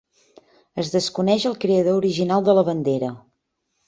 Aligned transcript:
Es 0.83 0.87
desconeix 0.93 1.45
el 1.49 1.57
creador 1.65 1.99
original 2.01 2.47
de 2.47 2.57
la 2.61 2.65
bandera. 2.71 3.11